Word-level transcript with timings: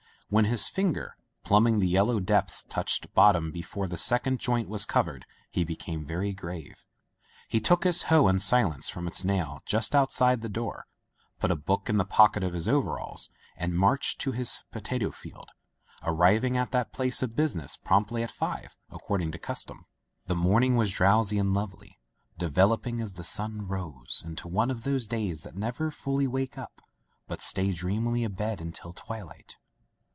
When 0.33 0.45
his 0.45 0.69
finger, 0.69 1.17
plumbing 1.43 1.79
the 1.79 1.89
yellow 1.89 2.21
depths 2.21 2.63
touched 2.63 3.13
bottom 3.13 3.51
before 3.51 3.85
the 3.89 3.97
second 3.97 4.39
joint 4.39 4.69
was 4.69 4.85
covered 4.85 5.25
he 5.49 5.65
became 5.65 6.05
very 6.05 6.31
grave. 6.31 6.85
He 7.49 7.59
took 7.59 7.83
his 7.83 8.03
hoe 8.03 8.29
in 8.29 8.39
silence 8.39 8.87
from 8.87 9.07
its 9.09 9.25
nail 9.25 9.61
just 9.65 9.93
outside 9.93 10.39
the 10.39 10.47
door, 10.47 10.85
put 11.41 11.51
a 11.51 11.55
book 11.57 11.89
in 11.89 11.97
the 11.97 12.05
pocket 12.05 12.45
of 12.45 12.53
his 12.53 12.69
overalls, 12.69 13.29
and 13.57 13.77
marched 13.77 14.21
to 14.21 14.31
his 14.31 14.63
potato 14.71 15.11
field, 15.11 15.49
arriving 16.01 16.55
at 16.55 16.71
that 16.71 16.93
place 16.93 17.21
of 17.21 17.35
business 17.35 17.75
promptly 17.75 18.23
at 18.23 18.31
five, 18.31 18.77
ac 18.89 18.99
cording 19.03 19.33
to 19.33 19.37
custom. 19.37 19.79
Digitized 19.79 19.79
by 19.81 19.83
LjOOQ 19.83 19.83
IC 19.83 19.91
Son 19.97 19.97
of 19.97 20.27
the 20.27 20.33
Woods 20.33 20.41
The 20.45 20.49
morning 20.49 20.75
was 20.77 20.91
drowsy 20.93 21.37
and 21.39 21.53
lovely, 21.53 21.99
de 22.37 22.49
veloping, 22.49 23.03
as 23.03 23.13
the 23.15 23.25
sun 23.25 23.67
rose, 23.67 24.23
into 24.25 24.47
one 24.47 24.71
of 24.71 24.83
those 24.83 25.07
days 25.07 25.41
that 25.41 25.57
never 25.57 25.91
fully 25.91 26.25
wake 26.25 26.57
up, 26.57 26.81
but 27.27 27.41
stay 27.41 27.73
dreamily 27.73 28.23
abed 28.23 28.61
until 28.61 28.93
twilight. 28.93 29.57